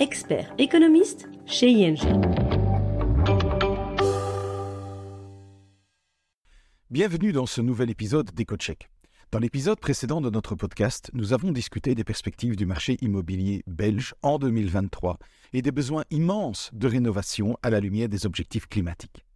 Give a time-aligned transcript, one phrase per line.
[0.00, 1.98] expert économiste chez ING.
[6.88, 8.88] Bienvenue dans ce nouvel épisode d'EcoCheck.
[9.30, 14.14] Dans l'épisode précédent de notre podcast, nous avons discuté des perspectives du marché immobilier belge
[14.22, 15.18] en 2023
[15.52, 19.26] et des besoins immenses de rénovation à la lumière des objectifs climatiques.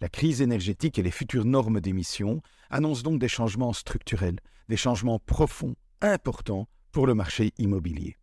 [0.00, 5.18] La crise énergétique et les futures normes d'émission annoncent donc des changements structurels, des changements
[5.18, 8.16] profonds, importants pour le marché immobilier.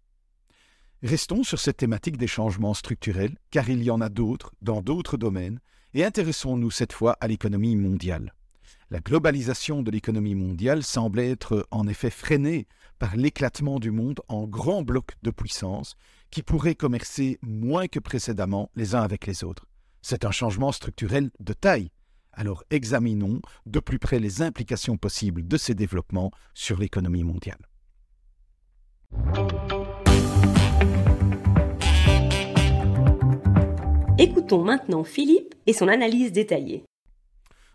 [1.03, 5.17] Restons sur cette thématique des changements structurels, car il y en a d'autres dans d'autres
[5.17, 5.59] domaines,
[5.95, 8.35] et intéressons-nous cette fois à l'économie mondiale.
[8.91, 12.67] La globalisation de l'économie mondiale semble être en effet freinée
[12.99, 15.95] par l'éclatement du monde en grands blocs de puissance
[16.29, 19.65] qui pourraient commercer moins que précédemment les uns avec les autres.
[20.03, 21.89] C'est un changement structurel de taille.
[22.31, 27.59] Alors examinons de plus près les implications possibles de ces développements sur l'économie mondiale.
[34.59, 36.83] Maintenant Philippe et son analyse détaillée.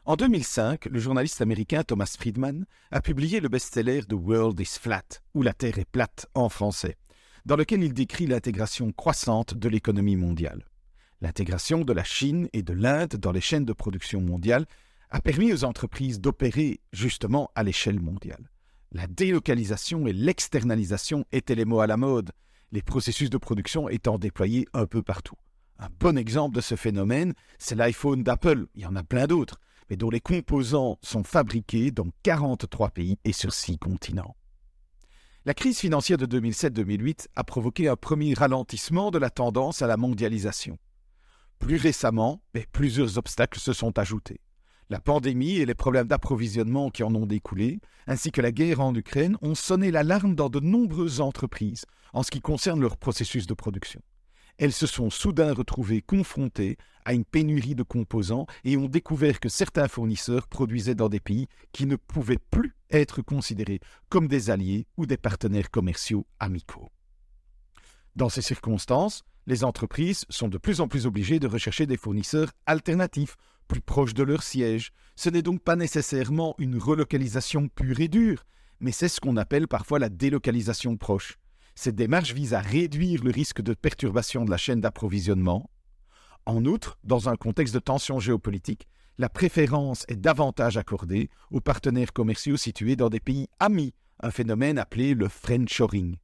[0.04, 5.20] En 2005, le journaliste américain Thomas Friedman a publié le best-seller The World is Flat,
[5.34, 6.96] ou La Terre est plate en français,
[7.44, 10.64] dans lequel il décrit l'intégration croissante de l'économie mondiale.
[11.22, 14.66] L'intégration de la Chine et de l'Inde dans les chaînes de production mondiale
[15.10, 18.50] a permis aux entreprises d'opérer justement à l'échelle mondiale.
[18.92, 22.30] La délocalisation et l'externalisation étaient les mots à la mode,
[22.70, 25.36] les processus de production étant déployés un peu partout.
[25.78, 29.60] Un bon exemple de ce phénomène, c'est l'iPhone d'Apple, il y en a plein d'autres
[29.88, 34.36] mais dont les composants sont fabriqués dans 43 pays et sur 6 continents.
[35.44, 39.96] La crise financière de 2007-2008 a provoqué un premier ralentissement de la tendance à la
[39.96, 40.78] mondialisation.
[41.60, 44.40] Plus récemment, plusieurs obstacles se sont ajoutés.
[44.90, 48.94] La pandémie et les problèmes d'approvisionnement qui en ont découlé, ainsi que la guerre en
[48.94, 53.54] Ukraine, ont sonné l'alarme dans de nombreuses entreprises en ce qui concerne leur processus de
[53.54, 54.00] production
[54.58, 59.48] elles se sont soudain retrouvées confrontées à une pénurie de composants et ont découvert que
[59.48, 64.86] certains fournisseurs produisaient dans des pays qui ne pouvaient plus être considérés comme des alliés
[64.96, 66.90] ou des partenaires commerciaux amicaux.
[68.16, 72.50] Dans ces circonstances, les entreprises sont de plus en plus obligées de rechercher des fournisseurs
[72.66, 73.36] alternatifs,
[73.68, 74.92] plus proches de leur siège.
[75.14, 78.44] Ce n'est donc pas nécessairement une relocalisation pure et dure,
[78.80, 81.38] mais c'est ce qu'on appelle parfois la délocalisation proche.
[81.78, 85.70] Cette démarche vise à réduire le risque de perturbation de la chaîne d'approvisionnement.
[86.46, 88.88] En outre, dans un contexte de tension géopolitique,
[89.18, 94.78] la préférence est davantage accordée aux partenaires commerciaux situés dans des pays amis, un phénomène
[94.78, 96.16] appelé le friendshoring.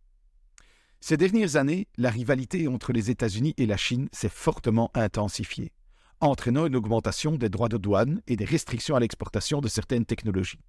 [1.00, 5.72] Ces dernières années, la rivalité entre les États-Unis et la Chine s'est fortement intensifiée,
[6.20, 10.60] entraînant une augmentation des droits de douane et des restrictions à l'exportation de certaines technologies.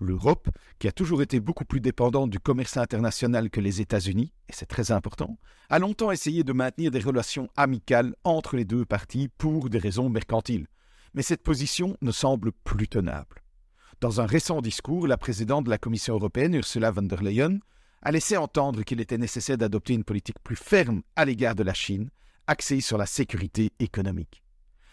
[0.00, 0.48] L'Europe,
[0.78, 4.66] qui a toujours été beaucoup plus dépendante du commerce international que les États-Unis, et c'est
[4.66, 5.38] très important,
[5.70, 10.08] a longtemps essayé de maintenir des relations amicales entre les deux parties pour des raisons
[10.08, 10.68] mercantiles.
[11.14, 13.42] Mais cette position ne semble plus tenable.
[14.00, 17.58] Dans un récent discours, la présidente de la Commission européenne, Ursula von der Leyen,
[18.02, 21.74] a laissé entendre qu'il était nécessaire d'adopter une politique plus ferme à l'égard de la
[21.74, 22.10] Chine,
[22.46, 24.44] axée sur la sécurité économique.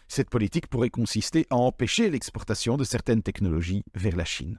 [0.08, 4.58] Cette politique pourrait consister à empêcher l'exportation de certaines technologies vers la Chine.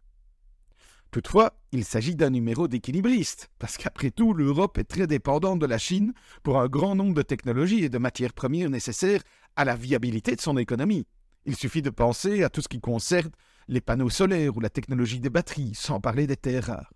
[1.16, 5.78] Toutefois, il s'agit d'un numéro d'équilibriste, parce qu'après tout, l'Europe est très dépendante de la
[5.78, 6.12] Chine
[6.42, 9.22] pour un grand nombre de technologies et de matières premières nécessaires
[9.56, 11.06] à la viabilité de son économie.
[11.46, 13.30] Il suffit de penser à tout ce qui concerne
[13.66, 16.92] les panneaux solaires ou la technologie des batteries, sans parler des terres rares.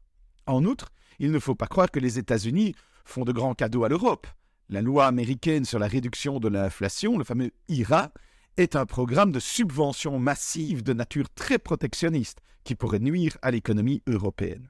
[0.47, 2.75] En outre, il ne faut pas croire que les États-Unis
[3.07, 4.27] font de grands cadeaux à l'Europe.
[4.69, 8.13] La loi américaine sur la réduction de l'inflation, le fameux IRA,
[8.61, 14.03] est un programme de subvention massive de nature très protectionniste qui pourrait nuire à l'économie
[14.07, 14.69] européenne.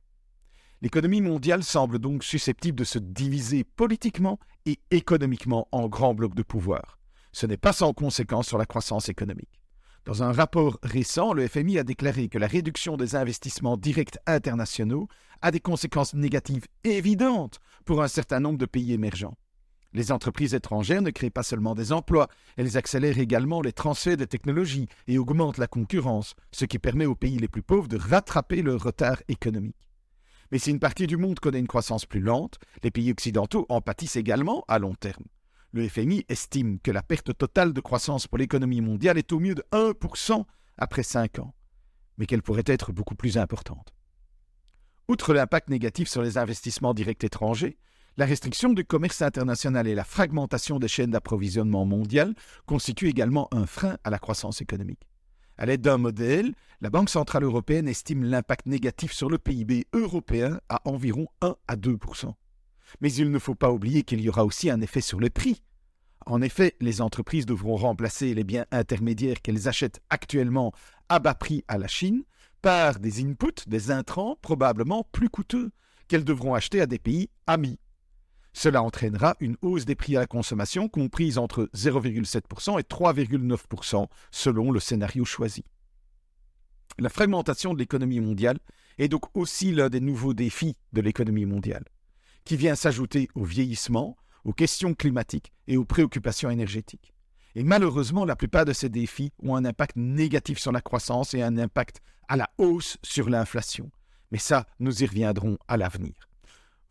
[0.81, 6.45] L'économie mondiale semble donc susceptible de se diviser politiquement et économiquement en grands blocs de
[6.45, 6.99] pouvoir.
[7.33, 9.61] Ce n'est pas sans conséquence sur la croissance économique.
[10.05, 15.09] Dans un rapport récent, le FMI a déclaré que la réduction des investissements directs internationaux
[15.43, 19.37] a des conséquences négatives évidentes pour un certain nombre de pays émergents.
[19.93, 24.25] Les entreprises étrangères ne créent pas seulement des emplois, elles accélèrent également les transferts de
[24.25, 28.63] technologies et augmentent la concurrence, ce qui permet aux pays les plus pauvres de rattraper
[28.63, 29.91] leur retard économique.
[30.53, 33.81] Mais si une partie du monde connaît une croissance plus lente, les pays occidentaux en
[33.81, 35.25] pâtissent également à long terme.
[35.73, 39.55] Le FMI estime que la perte totale de croissance pour l'économie mondiale est au mieux
[39.55, 40.45] de 1%
[40.79, 41.55] après 5 ans,
[42.17, 43.93] mais qu'elle pourrait être beaucoup plus importante.
[45.09, 47.79] Outre l'impact négatif sur les investissements directs étrangers,
[48.21, 52.35] la restriction du commerce international et la fragmentation des chaînes d'approvisionnement mondiales
[52.67, 55.09] constituent également un frein à la croissance économique.
[55.57, 56.53] À l'aide d'un modèle,
[56.83, 61.77] la Banque centrale européenne estime l'impact négatif sur le PIB européen à environ 1 à
[61.77, 62.35] 2%
[63.01, 65.63] Mais il ne faut pas oublier qu'il y aura aussi un effet sur le prix.
[66.27, 70.73] En effet, les entreprises devront remplacer les biens intermédiaires qu'elles achètent actuellement
[71.09, 72.25] à bas prix à la Chine
[72.61, 75.71] par des inputs, des intrants probablement plus coûteux,
[76.07, 77.79] qu'elles devront acheter à des pays amis.
[78.53, 84.73] Cela entraînera une hausse des prix à la consommation comprise entre 0,7% et 3,9% selon
[84.73, 85.65] le scénario choisi.
[86.99, 88.59] La fragmentation de l'économie mondiale
[88.99, 91.85] est donc aussi l'un des nouveaux défis de l'économie mondiale,
[92.45, 97.15] qui vient s'ajouter au vieillissement, aux questions climatiques et aux préoccupations énergétiques.
[97.55, 101.43] Et malheureusement, la plupart de ces défis ont un impact négatif sur la croissance et
[101.43, 103.91] un impact à la hausse sur l'inflation.
[104.31, 106.30] Mais ça, nous y reviendrons à l'avenir.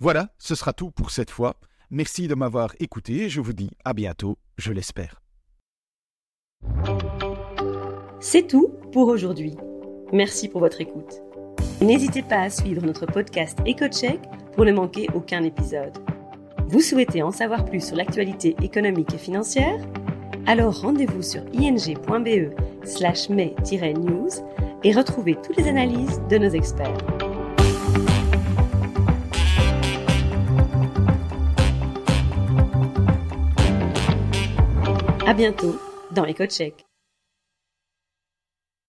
[0.01, 1.57] Voilà, ce sera tout pour cette fois.
[1.91, 5.21] Merci de m'avoir écouté et je vous dis à bientôt, je l'espère.
[8.21, 9.55] C'est tout pour aujourd'hui.
[10.13, 11.21] Merci pour votre écoute.
[11.81, 14.21] N'hésitez pas à suivre notre podcast EcoCheck
[14.53, 15.97] pour ne manquer aucun épisode.
[16.67, 19.85] Vous souhaitez en savoir plus sur l'actualité économique et financière?
[20.47, 22.53] Alors rendez-vous sur ing.be
[22.85, 24.29] slash news
[24.85, 27.18] et retrouvez toutes les analyses de nos experts.
[35.29, 35.75] À bientôt
[36.09, 36.88] dans EcoCheck.